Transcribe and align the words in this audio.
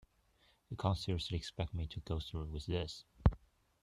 You 0.71 0.77
can't 0.77 0.97
seriously 0.97 1.37
expect 1.37 1.75
me 1.75 1.85
to 1.85 1.99
go 1.99 2.19
through 2.19 2.45
with 2.45 2.65
this? 2.65 3.05